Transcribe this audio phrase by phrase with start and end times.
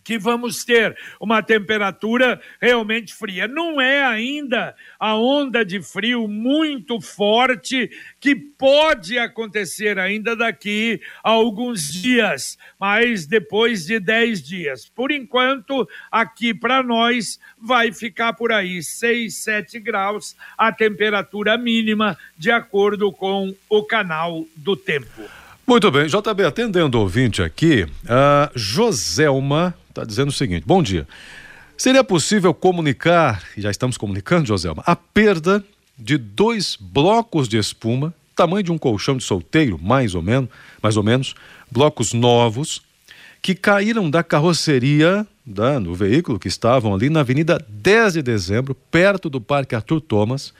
[0.08, 3.46] que vamos ter uma temperatura realmente fria.
[3.46, 11.28] Não é ainda a onda de frio muito forte que pode acontecer ainda daqui a
[11.28, 14.88] alguns dias, mas depois de 10 dias.
[14.88, 22.16] Por enquanto, aqui para nós vai ficar por aí 6, 7 graus a temperatura mínima,
[22.38, 25.28] de acordo com o canal do tempo.
[25.66, 31.06] Muito bem, JB, atendendo o ouvinte aqui, a Joselma está dizendo o seguinte: bom dia.
[31.76, 35.64] Seria possível comunicar, e já estamos comunicando, Joselma, a perda
[35.96, 40.48] de dois blocos de espuma, tamanho de um colchão de solteiro, mais ou menos,
[40.82, 41.34] mais ou menos,
[41.70, 42.82] blocos novos,
[43.40, 48.74] que caíram da carroceria da, no veículo que estavam ali na Avenida 10 de Dezembro,
[48.74, 50.52] perto do Parque Arthur Thomas,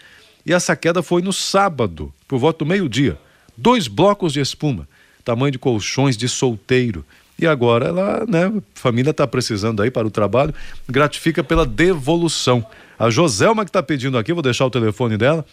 [0.46, 3.18] e essa queda foi no sábado, por volta do meio-dia.
[3.56, 4.88] Dois blocos de espuma,
[5.24, 7.04] tamanho de colchões de solteiro.
[7.38, 10.54] E agora ela, né, família está precisando aí para o trabalho,
[10.88, 12.66] gratifica pela devolução.
[12.98, 15.46] A Joselma que está pedindo aqui, vou deixar o telefone dela,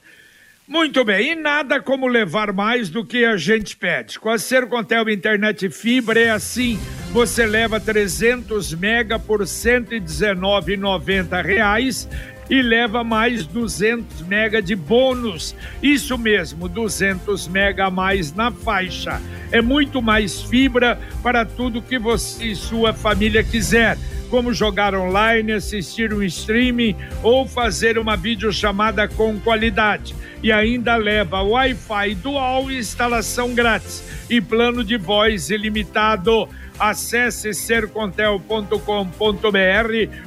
[0.66, 4.18] Muito bem, e nada como levar mais do que a gente pede.
[4.18, 6.80] Com a Sercontel Internet Fibra é assim,
[7.12, 12.10] você leva 300 mega por 119,90 reais
[12.50, 15.54] e leva mais 200 mega de bônus.
[15.84, 19.22] Isso mesmo, 200 mega a mais na faixa.
[19.52, 23.98] É muito mais fibra para tudo que você e sua família quiser
[24.30, 30.16] como jogar online, assistir um streaming ou fazer uma videochamada com qualidade.
[30.42, 36.48] E ainda leva Wi-Fi dual instalação grátis e plano de voz ilimitado.
[36.82, 38.76] Acesse sercontel.com.br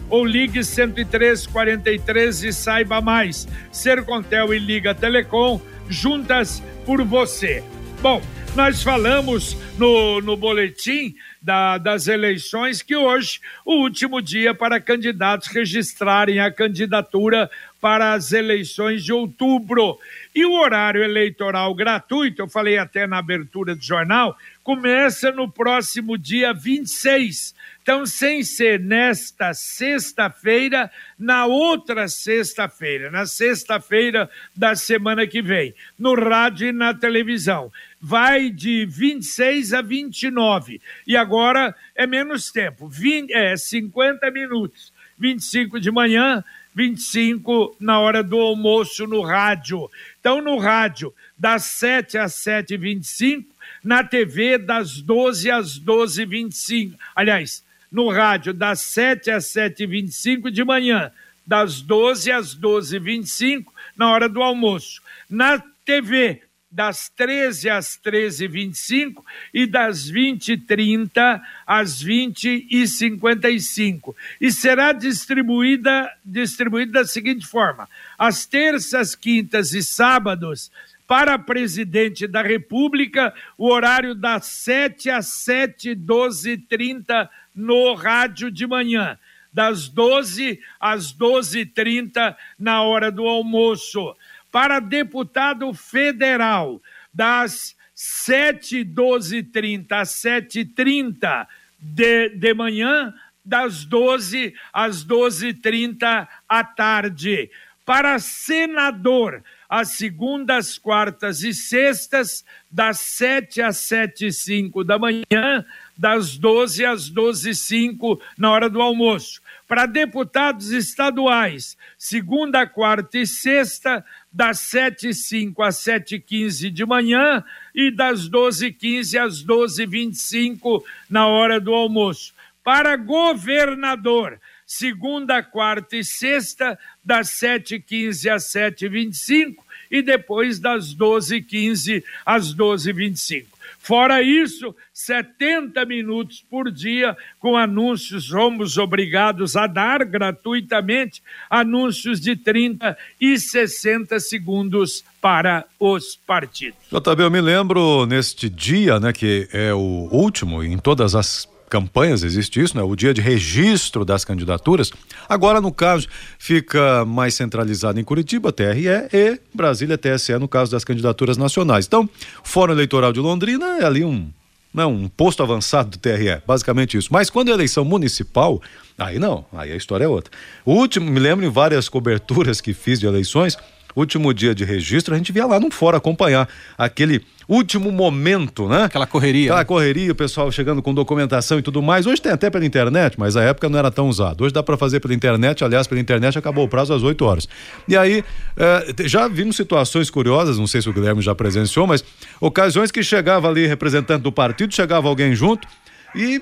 [0.08, 3.48] ou ligue 10343 e saiba mais.
[3.72, 7.64] Sercontel e Liga Telecom, juntas por você.
[8.00, 8.22] Bom,
[8.54, 15.48] nós falamos no, no boletim da, das eleições que hoje, o último dia para candidatos
[15.48, 17.50] registrarem a candidatura
[17.80, 19.98] para as eleições de outubro.
[20.32, 26.16] E o horário eleitoral gratuito, eu falei até na abertura do jornal, começa no próximo
[26.16, 27.54] dia 26.
[27.82, 36.14] Então, sem ser nesta sexta-feira, na outra sexta-feira, na sexta-feira da semana que vem, no
[36.14, 37.70] rádio e na televisão.
[38.00, 40.80] Vai de 26 a 29.
[41.06, 44.94] E agora é menos tempo, 20, é 50 minutos.
[45.18, 46.42] 25 de manhã,
[46.74, 49.90] 25 na hora do almoço no rádio.
[50.18, 53.44] Então, no rádio, das 7 às 7h25,
[53.84, 56.94] na TV, das 12 às 12h25.
[57.14, 61.12] Aliás, no rádio das 7 às 7h25 de manhã,
[61.46, 63.66] das 12 às 12h25,
[63.96, 65.02] na hora do almoço.
[65.28, 66.40] Na TV,
[66.74, 69.22] das 13 às 13h25
[69.52, 74.12] e das 20h30 às 20h55.
[74.40, 77.88] E será distribuída, distribuída da seguinte forma:
[78.18, 80.72] às terças, quintas e sábados,
[81.06, 88.66] para presidente da República, o horário das 7 às 7, 12 30 no rádio de
[88.66, 89.18] manhã,
[89.52, 94.16] das 12 às 12 30 na hora do almoço.
[94.50, 96.80] Para deputado federal,
[97.12, 101.46] das 7, 12 30 às 7 30
[101.78, 103.12] de, de manhã,
[103.44, 107.50] das 12 às 12 30 à tarde.
[107.84, 115.64] Para senador, às segundas, quartas e sextas, das 7 às 7 e 5 da manhã,
[115.96, 119.42] das 12 às 12 e 5 na hora do almoço.
[119.68, 126.70] Para deputados estaduais, segunda, quarta e sexta, das 7 e 5 às 7 e 15
[126.70, 127.44] de manhã
[127.74, 132.32] e das 12 e 15 às 12 e 25 na hora do almoço.
[132.62, 134.40] Para governador,
[134.78, 139.56] segunda, quarta e sexta, das 7h15 às 7h25
[139.90, 143.46] e depois das 12h15 às 12h25.
[143.78, 152.34] Fora isso, 70 minutos por dia com anúncios, somos obrigados a dar gratuitamente anúncios de
[152.34, 156.78] 30 e 60 segundos para os partidos.
[156.90, 162.22] JB, eu me lembro neste dia, né, que é o último em todas as campanhas
[162.22, 162.82] existe isso, né?
[162.82, 164.90] O dia de registro das candidaturas.
[165.28, 166.06] Agora, no caso,
[166.38, 171.86] fica mais centralizado em Curitiba, TRE, e Brasília, TSE, no caso das candidaturas nacionais.
[171.86, 172.08] Então,
[172.42, 174.30] Fórum Eleitoral de Londrina é ali um,
[174.72, 177.08] não, um posto avançado do TRE, basicamente isso.
[177.12, 178.60] Mas quando é eleição municipal,
[178.98, 180.32] aí não, aí a história é outra.
[180.64, 183.56] O último, me lembro em várias coberturas que fiz de eleições,
[183.96, 188.84] último dia de registro, a gente via lá no fora acompanhar aquele último momento, né?
[188.84, 189.46] Aquela correria.
[189.46, 189.64] Aquela né?
[189.64, 192.06] correria, o pessoal chegando com documentação e tudo mais.
[192.06, 194.44] Hoje tem até pela internet, mas a época não era tão usado.
[194.44, 197.48] Hoje dá para fazer pela internet, aliás, pela internet acabou o prazo às 8 horas.
[197.86, 198.24] E aí,
[198.56, 202.04] eh, já vimos situações curiosas, não sei se o Guilherme já presenciou, mas
[202.40, 205.68] ocasiões que chegava ali representante do partido, chegava alguém junto
[206.14, 206.40] e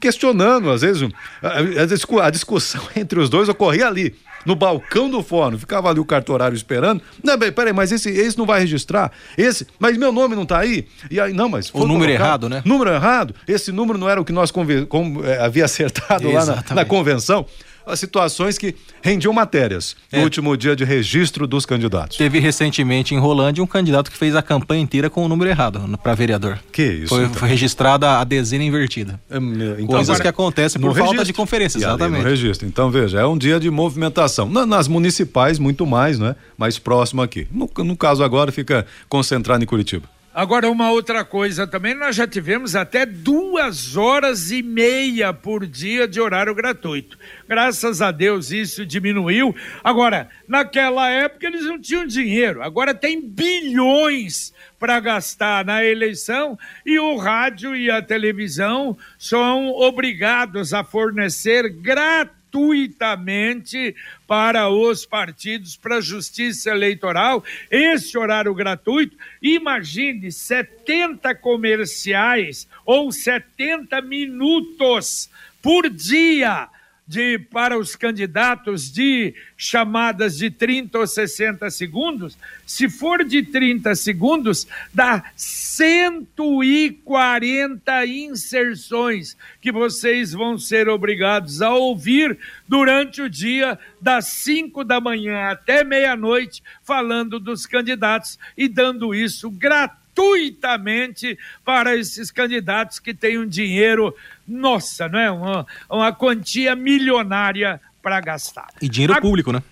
[0.00, 1.08] questionando, às vezes,
[1.42, 6.04] a, a discussão entre os dois ocorria ali no balcão do fórum, ficava ali o
[6.04, 7.02] cartorário esperando.
[7.22, 9.12] Não, peraí, mas esse, esse não vai registrar?
[9.36, 10.86] Esse, mas meu nome não tá aí?
[11.10, 11.70] E aí, não, mas.
[11.72, 12.62] O número errado, né?
[12.64, 13.34] Número errado.
[13.46, 16.68] Esse número não era o que nós conven, com, é, havia acertado Exatamente.
[16.70, 17.46] lá na, na convenção
[17.86, 20.18] as situações que rendiam matérias é.
[20.18, 22.16] no último dia de registro dos candidatos.
[22.16, 25.98] Teve recentemente em Rolândia um candidato que fez a campanha inteira com o número errado
[26.02, 26.58] para vereador.
[26.72, 27.08] Que isso?
[27.08, 27.34] Foi, então.
[27.34, 29.20] foi registrada a dezena invertida.
[29.30, 31.26] É, então, Coisas agora, que acontecem por falta registro.
[31.26, 32.22] de conferência, exatamente.
[32.22, 32.66] No registro.
[32.66, 34.48] Então, veja, é um dia de movimentação.
[34.48, 36.36] nas municipais, muito mais, né?
[36.56, 37.46] Mais próximo aqui.
[37.50, 40.08] No, no caso agora, fica concentrado em Curitiba.
[40.34, 46.08] Agora, uma outra coisa também, nós já tivemos até duas horas e meia por dia
[46.08, 47.18] de horário gratuito.
[47.46, 49.54] Graças a Deus isso diminuiu.
[49.84, 56.98] Agora, naquela época eles não tinham dinheiro, agora tem bilhões para gastar na eleição e
[56.98, 63.96] o rádio e a televisão são obrigados a fornecer gratuitamente gratuitamente
[64.26, 69.16] para os partidos, para a justiça eleitoral, esse horário gratuito.
[69.40, 75.30] Imagine 70 comerciais ou 70 minutos
[75.62, 76.68] por dia
[77.06, 83.94] de, para os candidatos de chamadas de 30 ou 60 segundos, se for de 30
[83.94, 94.26] segundos, dá 140 inserções que vocês vão ser obrigados a ouvir durante o dia, das
[94.26, 102.30] 5 da manhã até meia-noite, falando dos candidatos e dando isso gratuitamente gratuitamente para esses
[102.30, 104.14] candidatos que têm um dinheiro,
[104.46, 105.30] nossa, não é?
[105.30, 108.68] Uma, uma quantia milionária para gastar.
[108.80, 109.20] E dinheiro A...
[109.20, 109.62] público, né?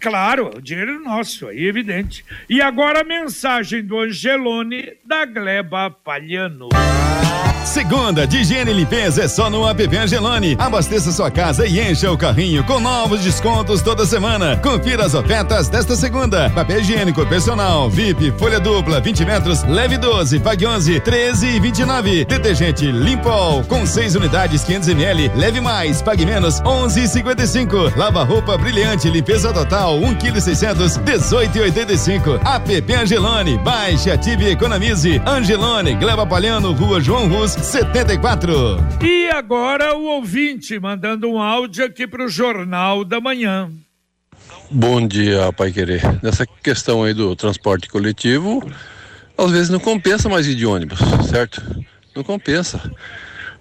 [0.00, 2.24] Claro, o dinheiro nosso, é evidente.
[2.48, 6.68] E agora a mensagem do Angelone da Gleba Palhano.
[7.64, 10.56] Segunda de higiene e limpeza é só no app Angelone.
[10.58, 14.56] Abasteça sua casa e encha o carrinho com novos descontos toda semana.
[14.56, 16.50] Confira as ofertas desta segunda.
[16.50, 22.24] Papel higiênico personal, VIP, folha dupla, 20 metros, leve 12, pague 11, 13 e 29.
[22.24, 27.96] Detergente Limpol com 6 unidades 500 ml, leve mais, pague menos, 11,55.
[27.96, 32.40] Lava roupa brilhante, limpeza total, 1 kg 600, 18,85.
[32.44, 33.58] App Angelone.
[33.58, 35.20] Baixe, ative e economize.
[35.26, 38.78] Angelone, Gleba Palhano, Rua João Rus 74.
[39.02, 43.70] E agora o ouvinte mandando um áudio aqui para o Jornal da Manhã.
[44.70, 46.02] Bom dia, Pai Querer.
[46.22, 48.62] Nessa questão aí do transporte coletivo,
[49.36, 50.98] às vezes não compensa mais ir de ônibus,
[51.28, 51.62] certo?
[52.14, 52.80] Não compensa.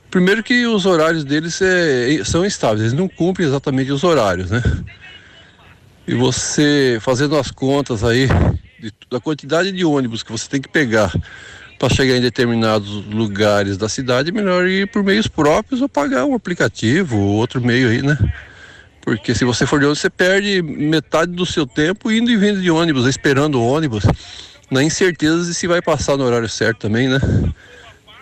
[0.09, 4.61] Primeiro que os horários deles é, são instáveis, eles não cumprem exatamente os horários, né?
[6.07, 8.27] E você fazendo as contas aí
[8.79, 11.13] de, da quantidade de ônibus que você tem que pegar
[11.77, 16.25] para chegar em determinados lugares da cidade, é melhor ir por meios próprios ou pagar
[16.25, 18.17] um aplicativo ou outro meio aí, né?
[19.01, 22.61] Porque se você for de ônibus, você perde metade do seu tempo indo e vindo
[22.61, 24.03] de ônibus, esperando o ônibus,
[24.69, 27.19] na incerteza de se vai passar no horário certo também, né?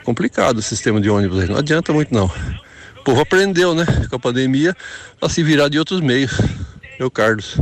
[0.06, 2.32] Complicado o sistema de ônibus aí, não adianta muito não.
[2.98, 4.76] O povo aprendeu, né, com a pandemia,
[5.22, 6.32] a se virar de outros meios.
[7.00, 7.58] Eu, Carlos.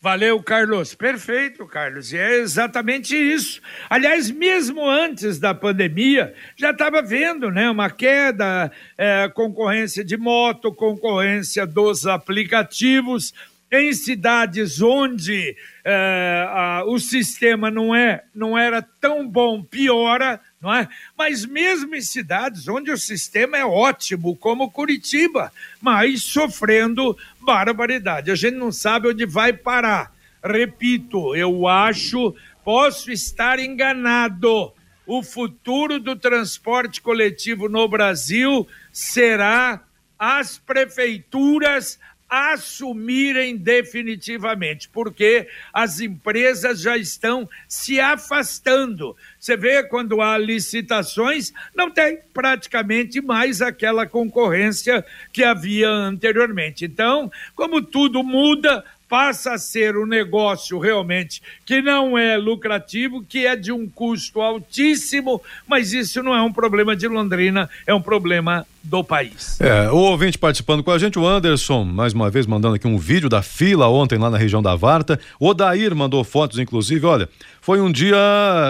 [0.00, 0.94] Valeu, Carlos.
[0.94, 2.12] Perfeito, Carlos.
[2.12, 3.60] E é exatamente isso.
[3.90, 10.72] Aliás, mesmo antes da pandemia, já estava vendo né, uma queda, é, concorrência de moto,
[10.72, 13.34] concorrência dos aplicativos.
[13.72, 20.74] Em cidades onde é, a, o sistema não, é, não era tão bom, piora, não
[20.74, 20.88] é?
[21.16, 28.30] Mas mesmo em cidades onde o sistema é ótimo, como Curitiba, mas sofrendo barbaridade.
[28.30, 30.10] A gente não sabe onde vai parar.
[30.42, 34.72] Repito, eu acho, posso estar enganado.
[35.06, 39.82] O futuro do transporte coletivo no Brasil será
[40.18, 41.98] as prefeituras
[42.34, 49.16] assumirem definitivamente, porque as empresas já estão se afastando.
[49.38, 56.84] Você vê quando há licitações, não tem praticamente mais aquela concorrência que havia anteriormente.
[56.84, 58.84] Então, como tudo muda,
[59.14, 64.40] passa a ser um negócio realmente que não é lucrativo, que é de um custo
[64.40, 69.60] altíssimo, mas isso não é um problema de Londrina, é um problema do país.
[69.60, 72.98] É, o ouvinte participando com a gente, o Anderson, mais uma vez mandando aqui um
[72.98, 75.20] vídeo da fila ontem lá na região da Varta.
[75.38, 77.28] O Dair mandou fotos, inclusive, olha,
[77.60, 78.16] foi um dia.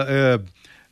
[0.07, 0.41] É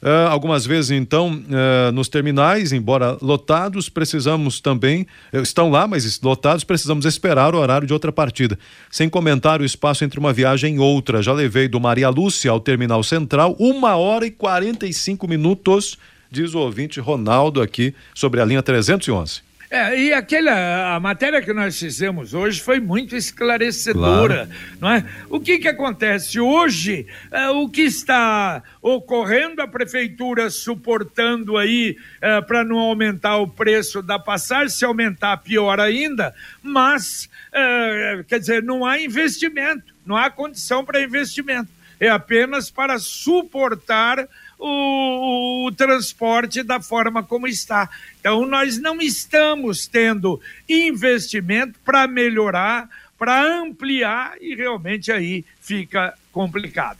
[0.06, 6.22] Uh, algumas vezes, então, uh, nos terminais, embora lotados, precisamos também, uh, estão lá, mas
[6.22, 8.56] lotados, precisamos esperar o horário de outra partida.
[8.92, 11.24] Sem comentar o espaço entre uma viagem e outra.
[11.24, 15.98] Já levei do Maria Lúcia ao terminal central, uma hora e 45 minutos,
[16.30, 19.45] diz o ouvinte Ronaldo aqui sobre a linha 311.
[19.70, 24.78] É, e aquela a matéria que nós fizemos hoje foi muito esclarecedora, claro.
[24.80, 25.06] não é?
[25.30, 27.08] O que que acontece hoje?
[27.32, 34.04] É, o que está ocorrendo a prefeitura suportando aí é, para não aumentar o preço
[34.04, 40.30] da passagem, se aumentar pior ainda, mas é, quer dizer não há investimento, não há
[40.30, 41.70] condição para investimento,
[42.00, 47.90] é apenas para suportar o, o, transporte da forma como está.
[48.20, 57.00] Então, nós não estamos tendo investimento para melhorar, para ampliar e realmente aí fica complicado.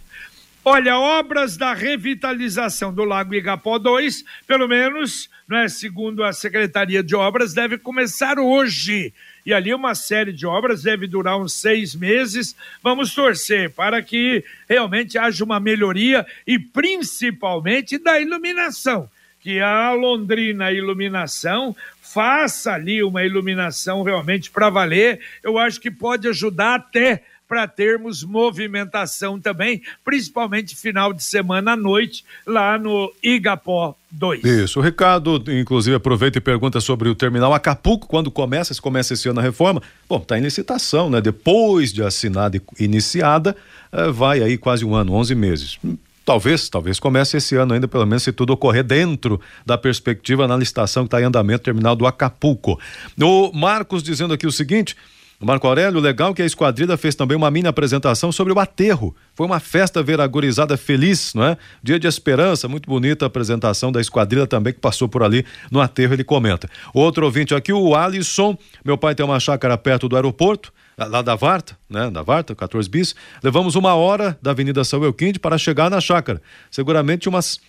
[0.68, 7.16] Olha, obras da revitalização do Lago Igapó 2, pelo menos, né, segundo a Secretaria de
[7.16, 9.14] Obras, deve começar hoje
[9.46, 12.56] e ali uma série de obras deve durar uns seis meses.
[12.82, 19.10] Vamos torcer para que realmente haja uma melhoria e principalmente da iluminação.
[19.40, 25.20] Que a Londrina Iluminação faça ali uma iluminação realmente para valer.
[25.44, 31.76] Eu acho que pode ajudar até para termos movimentação também, principalmente final de semana à
[31.76, 34.44] noite, lá no Igapó 2.
[34.44, 39.14] Isso, o Ricardo, inclusive, aproveita e pergunta sobre o terminal Acapulco, quando começa, se começa
[39.14, 39.82] esse ano a reforma.
[40.08, 41.22] Bom, está em licitação, né?
[41.22, 43.56] Depois de assinada e iniciada,
[43.92, 45.80] eh, vai aí quase um ano, 11 meses.
[46.26, 50.58] Talvez, talvez comece esse ano ainda, pelo menos se tudo ocorrer dentro da perspectiva na
[50.58, 52.80] licitação que está em andamento terminal do Acapulco.
[53.22, 54.98] O Marcos dizendo aqui o seguinte:
[55.40, 59.16] Marco Aurélio, legal que a Esquadrilha fez também uma mini apresentação sobre o aterro.
[59.34, 61.58] Foi uma festa veragorizada feliz, não é?
[61.84, 65.82] Dia de esperança, muito bonita a apresentação da Esquadrilha também que passou por ali no
[65.82, 66.70] aterro, ele comenta.
[66.94, 71.36] Outro ouvinte aqui, o Alisson, meu pai tem uma chácara perto do aeroporto, lá da
[71.36, 73.16] Varta, né, da Varta, 14 bis.
[73.44, 76.42] Levamos uma hora da Avenida São Euquinde para chegar na chácara.
[76.72, 77.60] Seguramente umas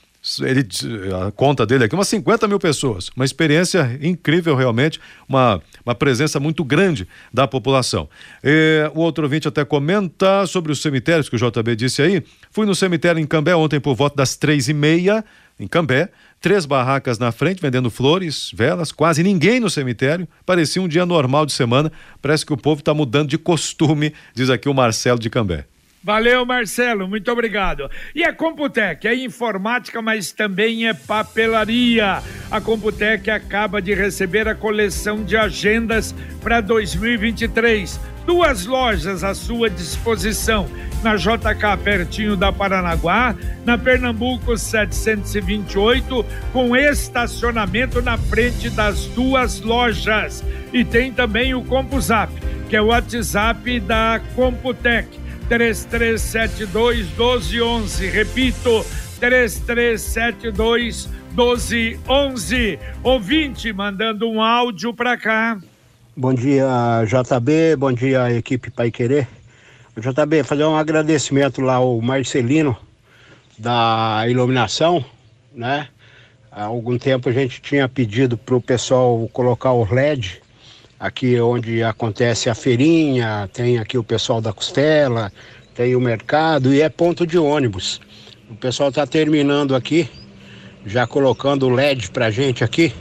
[0.41, 0.67] ele
[1.27, 3.11] a conta dele aqui, umas 50 mil pessoas.
[3.15, 8.09] Uma experiência incrível, realmente, uma, uma presença muito grande da população.
[8.43, 12.23] E, o outro ouvinte até comenta sobre os cemitérios que o JB disse aí.
[12.51, 15.25] Fui no cemitério em Cambé ontem por volta das três e meia,
[15.59, 16.11] em Cambé.
[16.41, 20.29] Três barracas na frente, vendendo flores, velas, quase ninguém no cemitério.
[20.45, 21.91] Parecia um dia normal de semana.
[22.21, 25.67] Parece que o povo está mudando de costume, diz aqui o Marcelo de Cambé.
[26.07, 27.91] Valeu, Marcelo, muito obrigado.
[28.15, 32.23] E a Computec é informática, mas também é papelaria.
[32.49, 37.99] A Computec acaba de receber a coleção de agendas para 2023.
[38.25, 40.71] Duas lojas à sua disposição.
[41.03, 50.45] Na JK, pertinho da Paranaguá, na Pernambuco 728, com estacionamento na frente das duas lojas.
[50.73, 52.33] E tem também o CompuZap,
[52.71, 58.07] que é o WhatsApp da Computec 3372 1211.
[58.09, 58.85] Repito,
[59.21, 62.79] 3372 1211.
[63.03, 65.59] Ouvinte mandando um áudio para cá.
[66.17, 66.67] Bom dia,
[67.05, 67.77] JB.
[67.77, 69.29] Bom dia, equipe Pai Querer.
[69.97, 72.77] JB, fazer um agradecimento lá ao Marcelino
[73.59, 75.05] da iluminação,
[75.55, 75.89] né?
[76.51, 80.43] Há algum tempo a gente tinha pedido para o pessoal colocar o LED
[80.99, 85.33] aqui onde acontece a feirinha, tem aqui o pessoal da costela,
[85.75, 88.01] tem o mercado e é ponto de ônibus.
[88.51, 90.09] O pessoal está terminando aqui,
[90.85, 92.93] já colocando o LED pra gente aqui.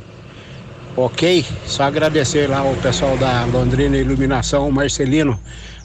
[0.97, 1.45] Ok?
[1.65, 5.39] Só agradecer lá o pessoal da Londrina Iluminação, Marcelino.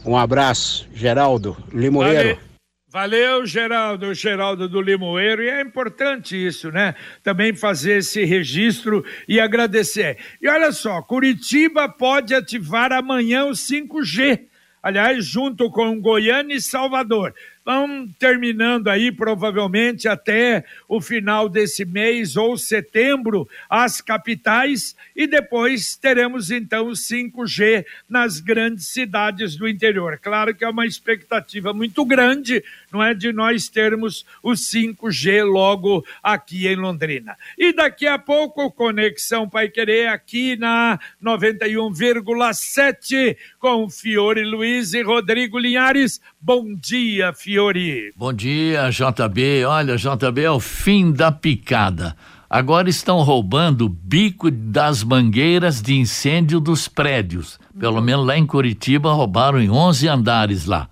[0.05, 2.37] Um abraço, Geraldo Limoeiro.
[2.37, 2.50] Vale.
[2.93, 6.97] Valeu, Geraldo, Geraldo do Limoeiro, e é importante isso, né?
[7.23, 10.19] Também fazer esse registro e agradecer.
[10.43, 14.41] E olha só, Curitiba pode ativar amanhã o 5G,
[14.83, 17.33] aliás, junto com Goiânia e Salvador
[17.71, 25.95] vão terminando aí provavelmente até o final desse mês ou setembro as capitais e depois
[25.95, 30.19] teremos então o 5G nas grandes cidades do interior.
[30.21, 36.05] Claro que é uma expectativa muito grande, não é de nós termos o 5G logo
[36.23, 37.37] aqui em Londrina.
[37.59, 45.59] E daqui a pouco, Conexão Pai Querer aqui na 91,7 com Fiore Luiz e Rodrigo
[45.59, 46.21] Linhares.
[46.41, 48.13] Bom dia, Fiore.
[48.17, 49.65] Bom dia, JB.
[49.65, 52.17] Olha, JB é o fim da picada.
[52.49, 57.61] Agora estão roubando o bico das mangueiras de incêndio dos prédios.
[57.79, 60.89] Pelo menos lá em Curitiba roubaram em 11 andares lá.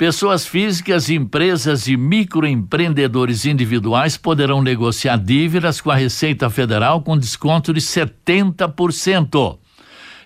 [0.00, 7.70] Pessoas físicas, empresas e microempreendedores individuais poderão negociar dívidas com a Receita Federal com desconto
[7.70, 9.58] de 70%.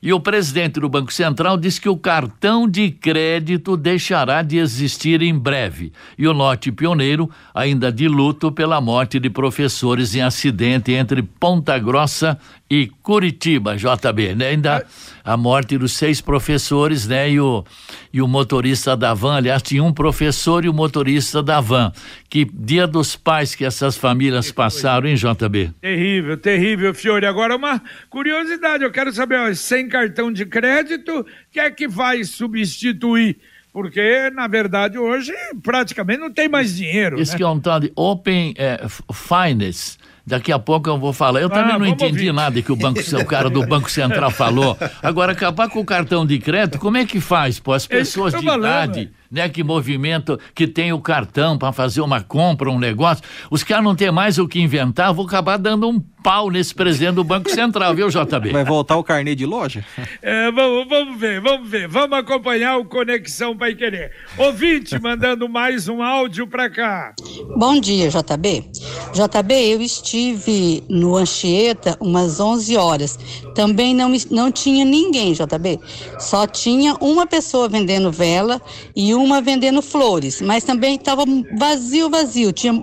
[0.01, 5.23] E o presidente do Banco Central disse que o cartão de crédito deixará de existir
[5.23, 5.93] em breve.
[6.17, 11.77] E o Norte Pioneiro ainda de luto pela morte de professores em acidente entre Ponta
[11.81, 12.39] Grossa
[12.71, 14.49] e Curitiba, JB, né?
[14.51, 14.87] Ainda
[15.25, 17.31] a morte dos seis professores, né?
[17.31, 17.65] E o,
[18.13, 21.91] e o motorista da van, aliás, tinha um professor e o motorista da van.
[22.29, 25.73] Que dia dos pais que essas famílias passaram, hein, JB?
[25.81, 27.25] Terrível, terrível, Fiore.
[27.25, 32.23] Agora, uma curiosidade, eu quero saber, ó, sem cartão de crédito, que é que vai
[32.25, 33.39] substituir?
[33.73, 35.33] Porque, na verdade, hoje
[35.63, 37.21] praticamente não tem mais dinheiro.
[37.21, 37.39] Isso né?
[37.39, 39.97] que é um tal de Open eh, Finance.
[40.27, 41.41] Daqui a pouco eu vou falar.
[41.43, 42.33] Eu Ah, também não vamos entendi ouvir.
[42.33, 44.77] nada que o banco, o cara do Banco Central falou.
[45.03, 47.59] Agora, acabar com o cartão de crédito, como é que faz?
[47.61, 51.73] Pô, as É pessoas de falando, idade, né, que movimento, que tem o cartão para
[51.73, 55.59] fazer uma compra, um negócio, os caras não têm mais o que inventar, vou acabar
[55.59, 58.51] dando um pau nesse presidente do Banco Central, viu, JB?
[58.51, 59.85] Vai voltar o carnê de loja?
[60.23, 61.87] É, vamos, vamos ver, vamos ver.
[61.87, 64.11] Vamos acompanhar o Conexão Pai Querer.
[64.39, 67.15] Ouvinte mandando mais um áudio pra cá.
[67.59, 68.65] Bom dia, JB.
[69.13, 73.19] JB, eu estive no Anchieta umas 11 horas.
[73.55, 75.79] Também não, não tinha ninguém, JB.
[76.19, 78.63] Só tinha uma pessoa vendendo vela
[78.97, 80.41] e uma vendendo flores.
[80.41, 81.25] Mas também estava
[81.59, 82.51] vazio, vazio.
[82.51, 82.83] Tinha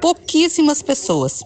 [0.00, 1.40] pouquíssimas pessoas.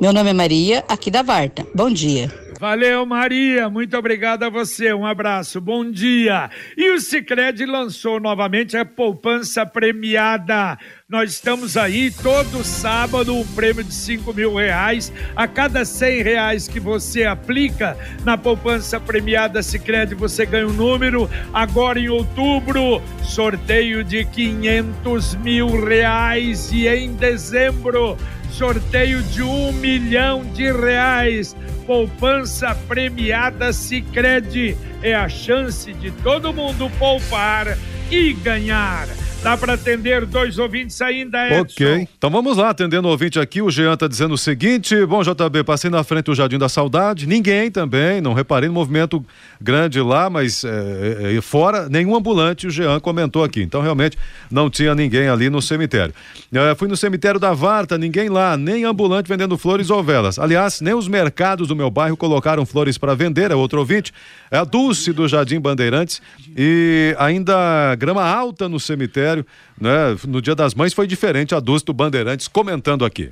[0.00, 1.66] Meu nome é Maria, aqui da Varta.
[1.74, 2.45] Bom dia.
[2.58, 3.68] Valeu, Maria.
[3.68, 4.92] Muito obrigado a você.
[4.92, 5.60] Um abraço.
[5.60, 6.50] Bom dia.
[6.76, 10.78] E o Cicred lançou novamente a poupança premiada.
[11.08, 15.12] Nós estamos aí todo sábado, um prêmio de cinco mil reais.
[15.36, 21.28] A cada cem reais que você aplica na poupança premiada Cicred, você ganha um número.
[21.52, 26.72] Agora em outubro, sorteio de 500 mil reais.
[26.72, 28.16] E em dezembro,
[28.56, 31.54] sorteio de um milhão de reais.
[31.86, 37.76] Poupança premiada Sicredi é a chance de todo mundo poupar
[38.10, 39.06] e ganhar.
[39.42, 41.84] Dá para atender dois ouvintes ainda, Edson?
[41.84, 45.22] Ok, então vamos lá, atendendo o ouvinte aqui, o Jean tá dizendo o seguinte, bom
[45.22, 49.24] JB, passei na frente do Jardim da Saudade, ninguém também, não reparei no movimento
[49.60, 54.16] grande lá, mas é, é, fora, nenhum ambulante, o Jean comentou aqui, então realmente
[54.50, 56.14] não tinha ninguém ali no cemitério.
[56.52, 60.80] É, fui no cemitério da Varta, ninguém lá, nem ambulante vendendo flores ou velas, aliás,
[60.80, 64.12] nem os mercados do meu bairro colocaram flores para vender, é outro ouvinte,
[64.50, 66.20] é a Dulce do Jardim Bandeirantes
[66.56, 69.44] e ainda grama alta no cemitério,
[69.80, 70.16] né?
[70.26, 73.30] No Dia das Mães foi diferente a Dulce do Bandeirantes comentando aqui.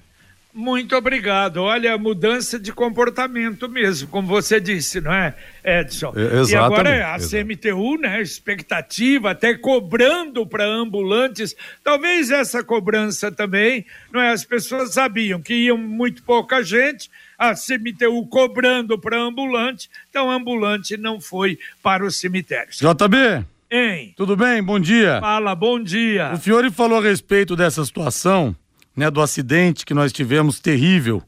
[0.54, 1.56] Muito obrigado.
[1.56, 6.12] Olha, mudança de comportamento mesmo, como você disse, não é, Edson?
[6.16, 7.72] É, E agora exatamente, a.
[7.72, 8.22] CMTU, né?
[8.22, 11.56] Expectativa, até cobrando para ambulantes.
[11.82, 14.30] Talvez essa cobrança também, não é?
[14.30, 20.96] As pessoas sabiam que iam muito pouca gente, a CMTU cobrando para ambulante, então ambulante
[20.96, 22.78] não foi para os cemitérios.
[22.78, 24.14] JB, Hein?
[24.16, 24.62] tudo bem?
[24.62, 25.18] Bom dia.
[25.20, 26.30] Fala, bom dia.
[26.32, 28.54] O Fiore falou a respeito dessa situação,
[28.96, 31.22] né, do acidente que nós tivemos terrível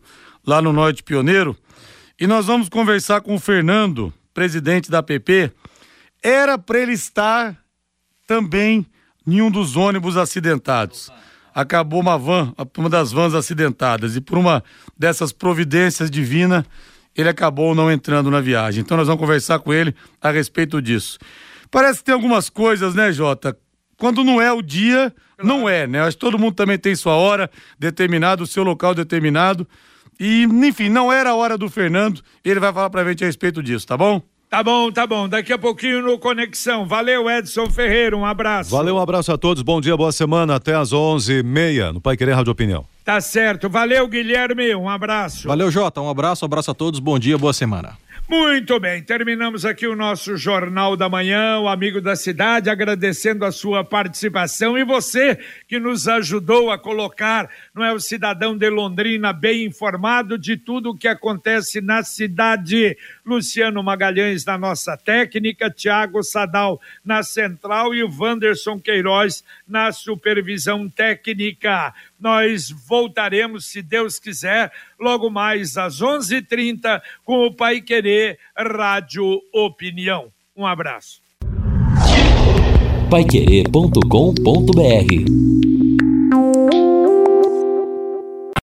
[0.46, 1.56] lá no Norte Pioneiro.
[2.18, 5.52] E nós vamos conversar com o Fernando, presidente da PP.
[6.22, 7.56] Era para ele estar
[8.26, 8.86] também
[9.26, 11.10] em um dos ônibus acidentados.
[11.54, 14.16] Acabou uma van, uma das vans acidentadas.
[14.16, 14.62] E por uma
[14.96, 16.64] dessas providências divinas,
[17.14, 18.82] ele acabou não entrando na viagem.
[18.82, 21.18] Então nós vamos conversar com ele a respeito disso.
[21.70, 23.56] Parece que tem algumas coisas, né, Jota?
[23.98, 26.00] Quando não é o dia, não é, né?
[26.02, 29.66] Acho que todo mundo também tem sua hora determinada, o seu local determinado.
[30.18, 32.22] E, enfim, não era a hora do Fernando.
[32.44, 34.20] Ele vai falar pra gente a respeito disso, tá bom?
[34.48, 35.28] Tá bom, tá bom.
[35.28, 36.86] Daqui a pouquinho no Conexão.
[36.86, 38.16] Valeu, Edson Ferreira.
[38.16, 38.70] Um abraço.
[38.70, 42.32] Valeu, um abraço a todos, bom dia, boa semana, até às 11h30 no Pai Querer
[42.32, 42.86] Rádio Opinião.
[43.04, 43.68] Tá certo.
[43.68, 44.74] Valeu, Guilherme.
[44.74, 45.48] Um abraço.
[45.48, 46.00] Valeu, Jota.
[46.00, 47.00] Um abraço, um abraço a todos.
[47.00, 47.96] Bom dia, boa semana.
[48.28, 53.52] Muito bem, terminamos aqui o nosso Jornal da Manhã, o Amigo da Cidade, agradecendo a
[53.52, 59.32] sua participação e você que nos ajudou a colocar, não é, o cidadão de Londrina
[59.32, 62.98] bem informado de tudo o que acontece na cidade.
[63.24, 70.88] Luciano Magalhães na nossa técnica, Tiago Sadal na central e o Wanderson Queiroz na supervisão
[70.88, 71.94] técnica.
[72.18, 80.32] Nós voltaremos, se Deus quiser, logo mais às 11:30 com o Pai Querer Rádio Opinião.
[80.56, 81.20] Um abraço.
[83.10, 85.55] Paiquerê.com.br